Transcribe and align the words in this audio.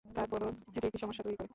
তারপরও 0.05 0.47
এটি 0.75 0.85
একটি 0.87 0.99
সমস্যা 0.99 1.23
তৈরি 1.23 1.37
করে। 1.37 1.49